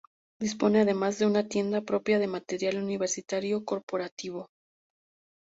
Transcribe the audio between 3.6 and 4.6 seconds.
corporativo.